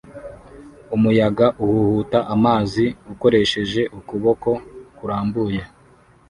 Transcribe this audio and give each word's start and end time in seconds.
Umuyaga 0.95 1.45
uhuhuta 1.63 2.19
amazi 2.35 2.85
ukoresheje 3.13 3.81
ukuboko 3.99 4.49
kurambuye 4.97 5.61